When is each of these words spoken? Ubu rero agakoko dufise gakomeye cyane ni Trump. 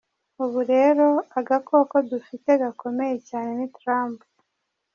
Ubu 0.43 0.59
rero 0.71 1.07
agakoko 1.39 1.95
dufise 2.09 2.51
gakomeye 2.61 3.15
cyane 3.29 3.49
ni 3.57 3.67
Trump. 3.77 4.19